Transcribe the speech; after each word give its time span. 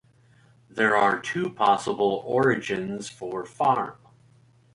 There 0.67 0.97
are 0.97 1.19
two 1.19 1.51
possible 1.51 2.23
origins 2.25 3.07
for 3.07 3.45
"farm". 3.45 3.97